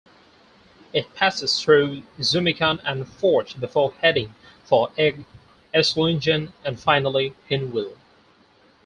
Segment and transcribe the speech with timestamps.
[0.93, 5.25] It passes through Zumikon and Forch before heading for Egg,
[5.75, 7.95] Esslingen and finally Hinwil.